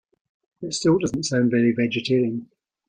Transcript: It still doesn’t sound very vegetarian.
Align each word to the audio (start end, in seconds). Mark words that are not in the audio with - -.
It 0.63 0.73
still 0.73 0.97
doesn’t 0.97 1.25
sound 1.25 1.51
very 1.51 1.73
vegetarian. 1.73 2.49